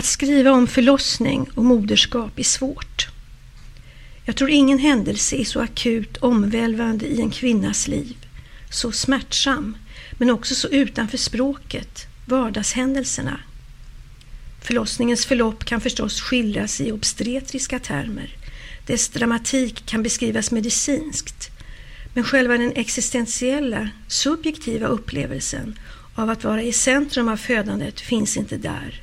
[0.00, 3.08] Att skriva om förlossning och moderskap är svårt.
[4.24, 8.16] Jag tror ingen händelse är så akut omvälvande i en kvinnas liv,
[8.70, 9.76] så smärtsam,
[10.12, 13.40] men också så utanför språket, vardagshändelserna.
[14.62, 18.36] Förlossningens förlopp kan förstås skildras i obstetriska termer.
[18.86, 21.50] Dess dramatik kan beskrivas medicinskt.
[22.14, 25.78] Men själva den existentiella, subjektiva upplevelsen
[26.14, 29.02] av att vara i centrum av födandet finns inte där.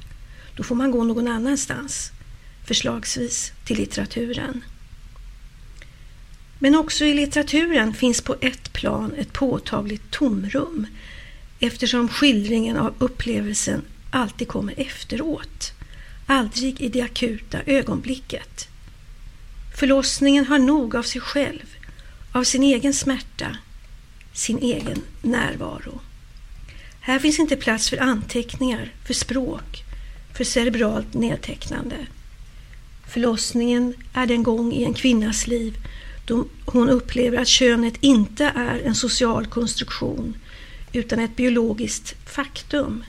[0.58, 2.12] Då får man gå någon annanstans,
[2.66, 4.64] förslagsvis till litteraturen.
[6.60, 10.88] Men också i litteraturen finns på ett plan ett påtagligt tomrum
[11.60, 13.82] eftersom skildringen av upplevelsen
[14.12, 15.74] alltid kommer efteråt,
[16.26, 18.68] aldrig i det akuta ögonblicket.
[19.80, 21.66] Förlossningen har nog av sig själv,
[22.32, 23.58] av sin egen smärta,
[24.34, 26.02] sin egen närvaro.
[27.00, 29.84] Här finns inte plats för anteckningar, för språk,
[30.38, 31.96] för cerebralt nedtecknande.
[33.08, 35.78] Förlossningen är den gång i en kvinnas liv
[36.26, 40.38] då hon upplever att könet inte är en social konstruktion
[40.94, 43.04] utan ett biologiskt faktum.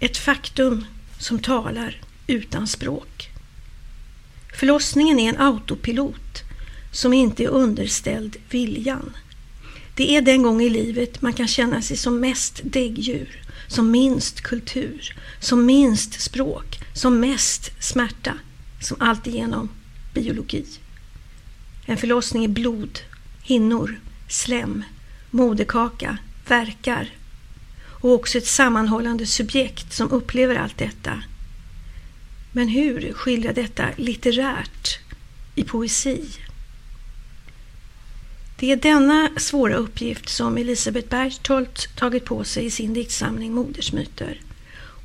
[0.00, 0.84] Ett faktum
[1.18, 3.28] som talar utan språk.
[4.54, 6.42] Förlossningen är en autopilot
[6.92, 9.12] som inte är underställd viljan.
[9.98, 14.40] Det är den gång i livet man kan känna sig som mest däggdjur, som minst
[14.40, 18.34] kultur, som minst språk, som mest smärta,
[18.80, 19.68] som alltigenom
[20.14, 20.64] biologi.
[21.86, 22.98] En förlossning är blod,
[23.42, 24.84] hinnor, slem,
[25.30, 27.10] moderkaka, verkar
[27.82, 31.22] och också ett sammanhållande subjekt som upplever allt detta.
[32.52, 34.98] Men hur skildra detta litterärt
[35.54, 36.28] i poesi?
[38.60, 44.40] Det är denna svåra uppgift som Elisabeth Berchtold tagit på sig i sin diktsamling Modersmyter.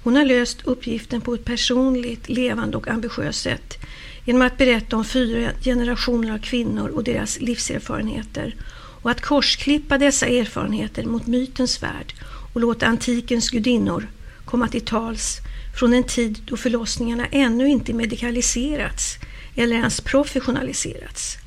[0.04, 3.78] Hon har löst uppgiften på ett personligt, levande och ambitiöst sätt
[4.26, 8.56] genom att berätta om fyra generationer av kvinnor och deras livserfarenheter
[9.02, 12.14] och att korsklippa dessa erfarenheter mot mytens värld
[12.54, 14.08] och låta antikens gudinnor
[14.46, 15.38] komma till tals
[15.80, 19.18] från en tid då förlossningarna ännu inte medikaliserats
[19.56, 21.43] eller ens professionaliserats.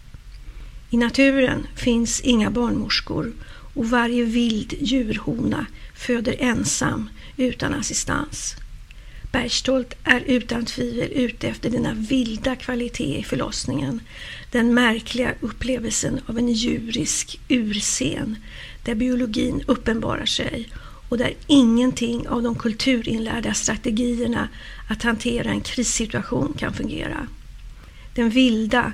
[0.97, 3.33] I naturen finns inga barnmorskor
[3.75, 8.55] och varje vild djurhona föder ensam utan assistans.
[9.33, 14.01] Bergstolt är utan tvivel ute efter denna vilda kvalitet i förlossningen.
[14.51, 18.37] Den märkliga upplevelsen av en djurisk urscen
[18.85, 20.69] där biologin uppenbarar sig
[21.09, 24.49] och där ingenting av de kulturinlärda strategierna
[24.89, 27.29] att hantera en krissituation kan fungera.
[28.15, 28.93] Den vilda,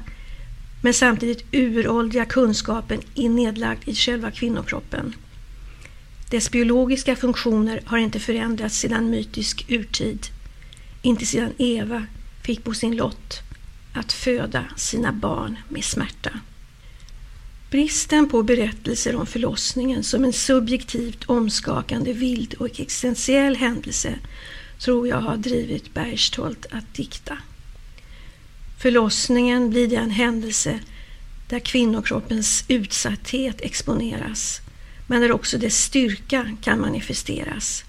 [0.84, 5.15] men samtidigt uråldriga kunskapen är nedlagd i själva kvinnokroppen.
[6.31, 10.26] Dess biologiska funktioner har inte förändrats sedan mytisk urtid,
[11.03, 12.06] inte sedan Eva
[12.44, 13.41] fick på sin lott
[13.94, 16.31] att föda sina barn med smärta.
[17.70, 24.19] Bristen på berättelser om förlossningen som en subjektivt omskakande vild och existentiell händelse
[24.78, 27.38] tror jag har drivit Berchtold att dikta.
[28.82, 30.81] Förlossningen blir den händelse
[31.48, 34.60] där kvinnokroppens utsatthet exponeras
[35.06, 37.84] men där också dess styrka kan manifesteras.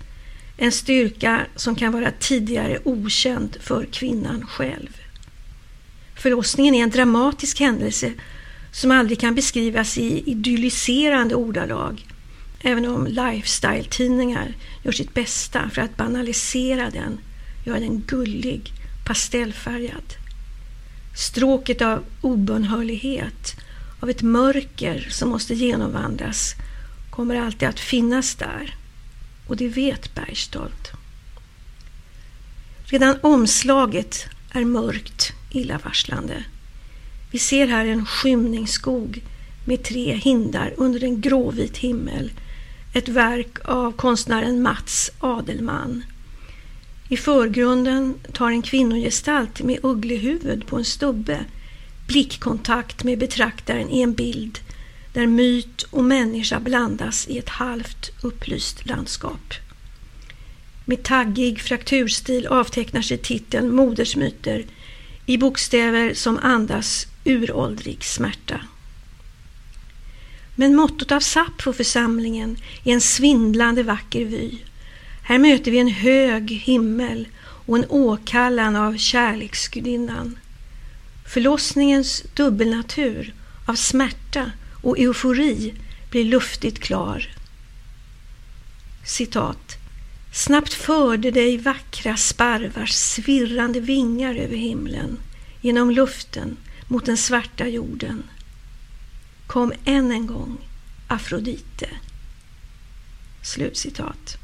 [0.58, 4.98] En styrka som kan vara tidigare okänd för kvinnan själv.
[6.16, 8.14] Förlossningen är en dramatisk händelse
[8.72, 12.08] som aldrig kan beskrivas i idylliserande ordalag,
[12.62, 17.20] även om lifestyle-tidningar gör sitt bästa för att banalisera den,
[17.66, 18.72] göra den gullig,
[19.06, 20.23] pastellfärgad.
[21.16, 23.56] Stråket av obönhörlighet,
[24.00, 26.56] av ett mörker som måste genomvandras
[27.10, 28.76] kommer alltid att finnas där.
[29.48, 30.92] Och det vet Bergstolt.
[32.86, 36.44] Redan omslaget är mörkt, illavarslande.
[37.32, 39.22] Vi ser här en skymningsskog
[39.66, 42.32] med tre hindar under en gråvit himmel.
[42.94, 46.04] Ett verk av konstnären Mats Adelman.
[47.10, 51.46] I förgrunden tar en kvinnogestalt med ugglehuvud på en stubbe
[52.08, 54.60] blickkontakt med betraktaren i en bild
[55.14, 59.54] där myt och människa blandas i ett halvt upplyst landskap.
[60.86, 64.66] Med taggig frakturstil avtecknar sig titeln Modersmyter
[65.26, 68.60] i bokstäver som andas uråldrig smärta.
[70.56, 74.58] Men mottot av Sappho-församlingen är en svindlande vacker vy.
[75.26, 77.28] Här möter vi en hög himmel
[77.66, 80.40] och en åkallan av kärleksgudinnan.
[81.28, 83.34] Förlossningens dubbelnatur
[83.66, 85.74] av smärta och eufori
[86.10, 87.28] blir luftigt klar.
[89.06, 89.78] Citat.
[90.34, 95.20] Snabbt förde dig vackra sparvars svirrande vingar över himlen,
[95.62, 98.24] genom luften mot den svarta jorden.
[99.48, 100.58] Kom än en gång,
[101.08, 101.90] Afrodite.
[103.42, 104.43] Slutcitat.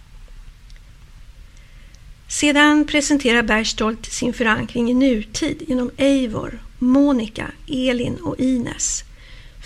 [2.32, 9.04] Sedan presenterar Berchtold sin förankring i nutid genom Eivor, Monica, Elin och Ines.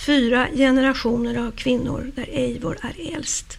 [0.06, 3.58] Fyra generationer av kvinnor där Eivor är äldst.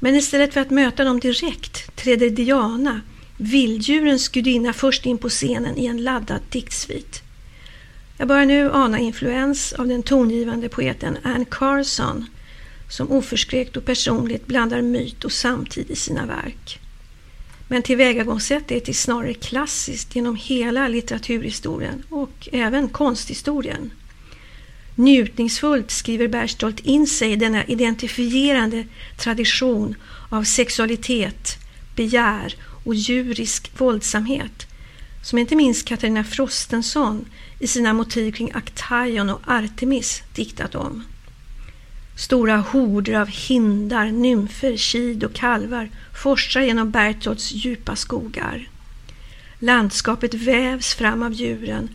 [0.00, 3.00] Men istället för att möta dem direkt träder Diana,
[3.36, 7.22] vilddjurens gudinna, först in på scenen i en laddad diktsvit.
[8.18, 12.26] Jag börjar nu ana influens av den tongivande poeten Anne Carson
[12.90, 16.80] som oförskräckt och personligt blandar myt och samtid i sina verk.
[17.68, 23.90] Men tillvägagångssättet är snarare klassiskt genom hela litteraturhistorien och även konsthistorien.
[24.94, 28.84] Njutningsfullt skriver Berchtold in sig i denna identifierande
[29.16, 29.94] tradition
[30.28, 31.56] av sexualitet,
[31.96, 34.66] begär och djurisk våldsamhet
[35.24, 37.24] som inte minst Katarina Frostenson
[37.58, 41.04] i sina motiv kring Aktaion och Artemis diktat om.
[42.16, 45.90] Stora horder av hindar, nymfer, kid och kalvar
[46.22, 48.68] forsar genom Bertolds djupa skogar.
[49.58, 51.88] Landskapet vävs fram av djuren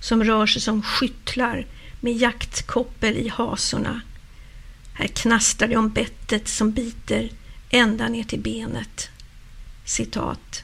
[0.00, 1.66] som rör sig som skyttlar
[2.00, 4.00] med jaktkoppel i hasorna.
[4.94, 7.30] Här knastrar det om bettet som biter
[7.70, 9.10] ända ner till benet.
[9.84, 10.62] Citat.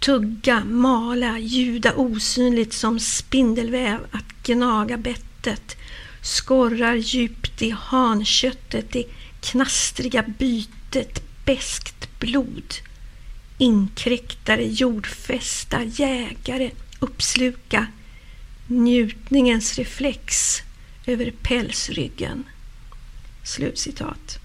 [0.00, 5.76] Tugga, mala, ljuda osynligt som spindelväv att gnaga bettet
[6.22, 9.04] skorrar djupt i hanköttet, det
[9.40, 12.74] knastriga bytet, beskt blod.
[13.58, 17.86] Inkräktare, jordfästa, jägare, uppsluka
[18.66, 20.56] njutningens reflex
[21.06, 22.44] över pälsryggen.
[23.44, 24.38] Slutcitat.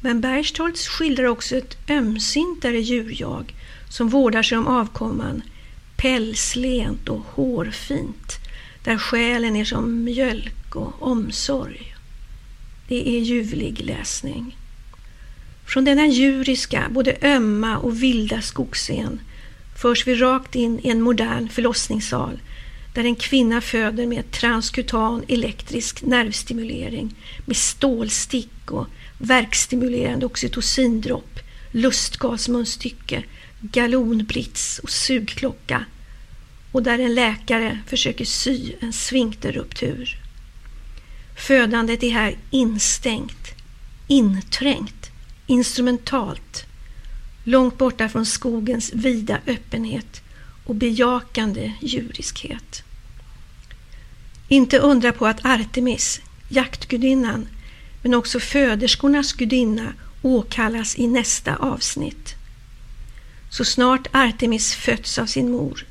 [0.00, 3.54] Men Berchtoltz skildrar också ett ömsintare djurjag
[3.88, 5.42] som vårdar sig om avkomman,
[5.96, 8.38] pälslent och hårfint,
[8.84, 11.94] där själen är som mjölk och omsorg.
[12.88, 14.56] Det är ljuvlig läsning.
[15.66, 19.20] Från denna djuriska, både ömma och vilda skogsscen
[19.76, 22.40] förs vi rakt in i en modern förlossningssal
[22.94, 27.14] där en kvinna föder med transkutan elektrisk nervstimulering
[27.44, 28.86] med stålstick och
[29.18, 31.38] verkstimulerande oxytocindropp,
[31.70, 33.24] lustgasmunstycke,
[33.60, 35.84] galonbrits och sugklocka
[36.74, 40.16] och där en läkare försöker sy en sfinkterruptur.
[41.36, 43.54] Födandet är här instängt,
[44.06, 45.10] inträngt,
[45.46, 46.64] instrumentalt,
[47.44, 50.22] långt borta från skogens vida öppenhet
[50.64, 52.82] och bejakande djuriskhet.
[54.48, 57.48] Inte undra på att Artemis, jaktgudinnan,
[58.02, 59.92] men också föderskornas gudinna
[60.22, 62.34] åkallas i nästa avsnitt.
[63.50, 65.84] Så snart Artemis fötts av sin mor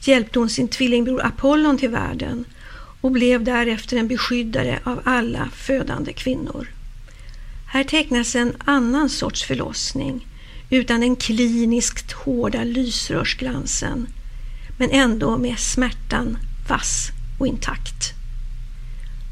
[0.00, 2.44] hjälpte hon sin tvillingbror Apollon till världen
[3.00, 6.68] och blev därefter en beskyddare av alla födande kvinnor.
[7.66, 10.26] Här tecknas en annan sorts förlossning
[10.70, 14.06] utan den kliniskt hårda lysrörsglansen
[14.78, 16.38] men ändå med smärtan
[16.68, 18.12] vass och intakt.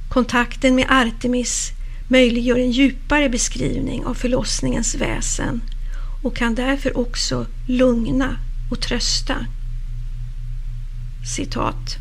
[0.08, 1.70] Kontakten med Artemis
[2.08, 5.62] möjliggör en djupare beskrivning av förlossningens väsen
[6.22, 8.36] och kan därför också lugna
[8.70, 9.46] och trösta.
[11.24, 11.96] Citat.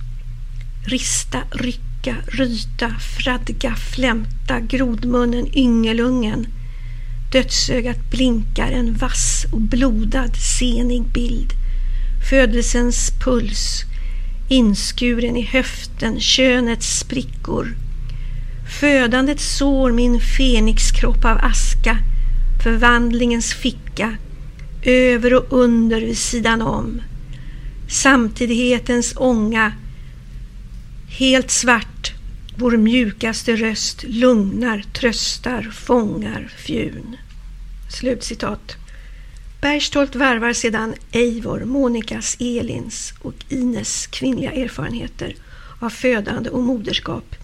[0.86, 6.48] Rista, rycka, ryta, fradga, flämta, grodmunnen, yngelungen.
[7.32, 11.54] Dödsögat blinkar en vass och blodad, senig bild.
[12.30, 13.84] Födelsens puls,
[14.50, 17.76] inskuren i höften, könets sprickor.
[18.80, 21.98] Födandet sår min fenixkropp av aska,
[22.64, 24.18] förvandlingens ficka,
[24.82, 27.02] över och under vid sidan om.
[27.90, 29.74] Samtidighetens ånga,
[31.08, 32.14] helt svart,
[32.58, 37.18] vår mjukaste röst lugnar, tröstar, fångar fjun.
[38.00, 38.76] Slutcitat.
[39.62, 45.36] Bergstolt värvar sedan Eivor, Monikas, Elins och Ines kvinnliga erfarenheter
[45.80, 47.36] av födande och moderskap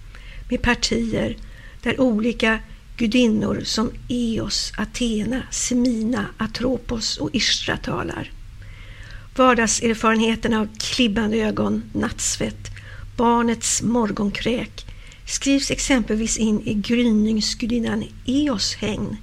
[0.49, 1.37] med partier
[1.83, 2.59] där olika
[2.97, 8.31] gudinnor som Eos, Athena, Semina, Atropos och Ishtra talar.
[9.39, 12.71] Vardagserfarenheterna av klibbande ögon, nattsvett,
[13.15, 14.85] barnets morgonkräk
[15.25, 19.17] skrivs exempelvis in i gryningsgudinnan Eos hägn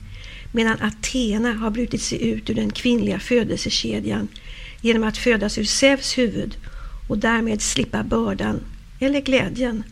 [0.53, 4.29] medan Athena har brutit sig ut ur den kvinnliga födelsekedjan
[4.81, 6.57] genom att födas ur Zeus huvud
[7.09, 8.61] och därmed slippa bördan
[9.01, 9.83] eller glädjen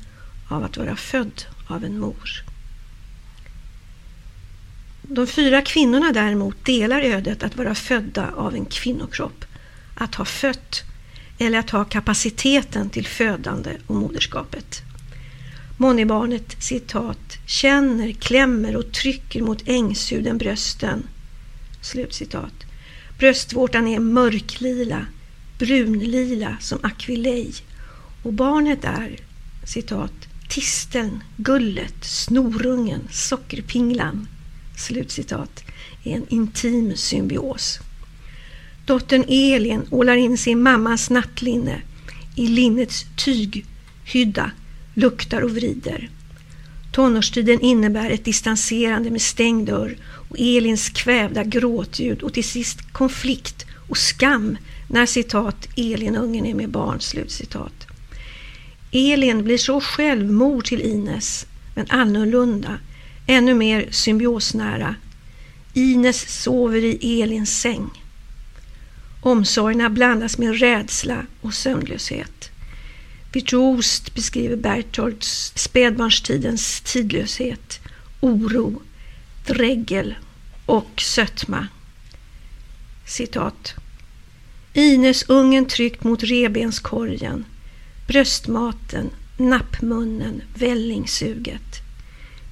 [0.49, 2.45] av att vara född av en mor.
[5.03, 9.45] De fyra kvinnorna däremot delar ödet att vara födda av en kvinnokropp,
[9.95, 10.83] att ha fött
[11.39, 14.83] eller att ha kapaciteten till födande och moderskapet.
[15.77, 21.03] Månnebarnet citat känner, klämmer och trycker mot ängshuden brösten.
[21.83, 22.55] Slutcitat.
[23.19, 25.07] Bröstvårtan är mörklila,
[25.59, 27.53] brunlila som akvilej
[28.23, 29.21] och barnet är
[29.65, 30.13] citat
[30.49, 34.29] tisteln, gullet, snorungen, sockerpinglan
[34.77, 35.65] slutcitat,
[36.05, 37.81] Är en intim symbios.
[38.87, 41.83] Dottern Elin ålar in sin mammas nattlinne
[42.37, 44.51] i linnets tyghydda,
[44.95, 46.11] luktar och vrider.
[46.93, 49.97] Tonårstiden innebär ett distanserande med stängd dörr
[50.29, 54.57] och Elins kvävda gråtljud och till sist konflikt och skam
[54.89, 57.01] när citat Elinungen är med barn.
[57.01, 57.87] Slutcitat.
[58.93, 62.79] Elin blir så själv mor till Ines, men annorlunda,
[63.27, 64.95] ännu mer symbiosnära.
[65.75, 67.91] Ines sover i Elins säng.
[69.27, 72.51] Omsorgerna blandas med rädsla och sömnlöshet.
[73.33, 77.81] Virtuost beskriver Bertolds spädbarnstidens tidlöshet,
[78.21, 78.83] oro,
[79.47, 80.15] dregel
[80.67, 81.69] och sötma.
[83.07, 83.75] Citat.
[84.73, 87.45] Ines ungen tryckt mot rebenskorgen,
[88.07, 91.81] bröstmaten, nappmunnen, vällingsuget.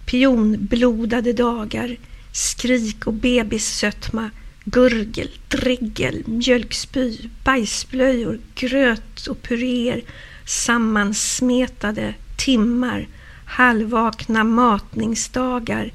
[0.07, 1.97] Pionblodade dagar,
[2.33, 4.31] skrik och bebissötma,
[4.64, 10.02] gurgel, dregel, mjölkspy, bajsblöjor, gröt och puréer,
[10.47, 13.09] sammansmetade timmar,
[13.45, 15.92] halvvakna matningsdagar,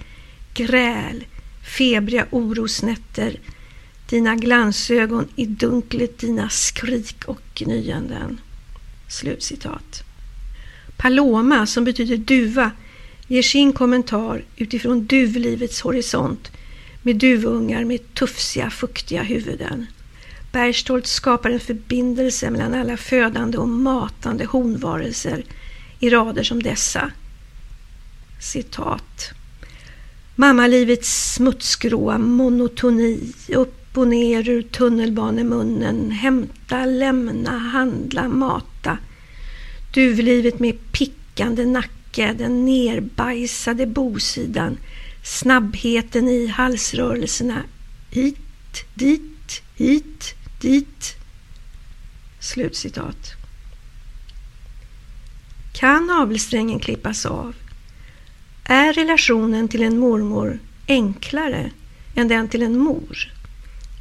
[0.54, 1.26] gräl,
[1.78, 3.40] febriga orosnätter,
[4.10, 8.40] dina glansögon i dunklet, dina skrik och gnyenden.
[9.10, 10.04] Slutcitat.
[10.98, 12.72] Paloma, som betyder duva,
[13.28, 16.52] ger sin kommentar utifrån duvlivets horisont
[17.08, 19.86] med duvungar med tufsiga, fuktiga huvuden.
[20.52, 25.44] Berchtold skapar en förbindelse mellan alla födande och matande honvarelser
[26.00, 27.12] i rader som dessa.
[28.40, 29.32] Citat.
[30.36, 38.98] Mammalivets smutsgråa monotoni, upp och ner ur tunnelbanemunnen, hämta, lämna, handla, mata.
[39.94, 44.78] Duvlivet med pickande nacke, den nerbajsade bosidan,
[45.24, 47.64] snabbheten i halsrörelserna,
[48.12, 51.16] hit, dit, hit, dit.
[52.40, 53.34] Slutcitat.
[55.74, 57.56] Kan navelsträngen klippas av?
[58.64, 61.72] Är relationen till en mormor enklare
[62.16, 63.34] än den till en mor?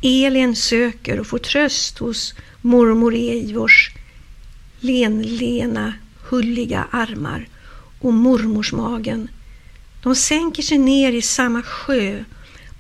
[0.03, 3.91] Elin söker och får tröst hos mormor Eivors
[4.81, 5.95] lenlena,
[6.29, 7.49] hulliga armar
[8.01, 9.29] och mormorsmagen.
[10.03, 12.25] De sänker sig ner i samma sjö,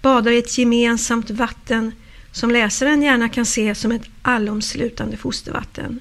[0.02, 1.92] badar i ett gemensamt vatten
[2.32, 6.00] som läsaren gärna kan se som ett allomslutande fostervatten.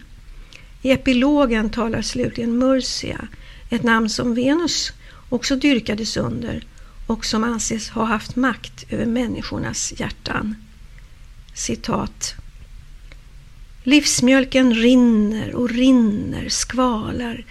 [0.81, 3.27] I epilogen talar slutligen Murcia,
[3.69, 4.93] ett namn som Venus
[5.29, 6.63] också dyrkades under
[7.07, 10.55] och som anses ha haft makt över människornas hjärtan.
[11.53, 12.35] Citat.
[13.83, 17.45] Livsmjölken rinner och rinner, skvalar.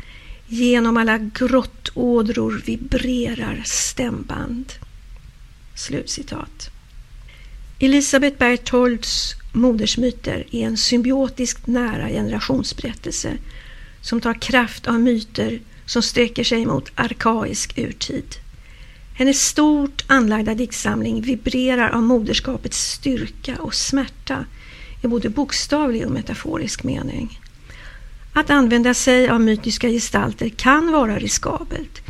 [0.47, 4.73] Genom alla grottådror vibrerar stämband.
[5.75, 6.71] Slutcitat.
[7.79, 13.33] Elisabeth Bertholds modersmyter är en symbiotiskt nära generationsberättelse
[14.01, 18.37] som tar kraft av myter som sträcker sig mot arkaisk urtid.
[19.15, 24.45] Hennes stort anlagda diktsamling vibrerar av moderskapets styrka och smärta
[25.03, 27.41] i både bokstavlig och metaforisk mening.
[28.35, 32.01] Att använda sig av mytiska gestalter kan vara riskabelt.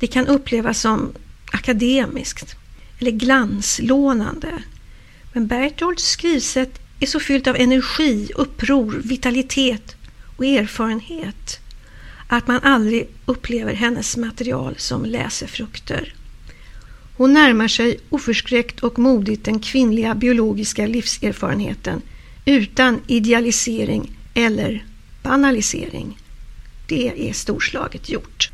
[0.00, 1.12] Det kan upplevas som
[1.52, 2.56] akademiskt
[2.98, 4.62] eller glanslånande.
[5.32, 9.96] Men Bertolds skrivsätt är så fyllt av energi, uppror, vitalitet
[10.36, 11.60] och erfarenhet
[12.26, 16.14] att man aldrig upplever hennes material som läsefrukter.
[17.16, 22.02] Hon närmar sig oförskräckt och modigt den kvinnliga biologiska livserfarenheten
[22.44, 24.84] utan idealisering eller
[25.24, 26.18] banalisering.
[26.88, 28.50] Det är storslaget gjort.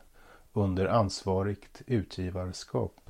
[0.53, 3.04] under ansvarigt utgivarskap.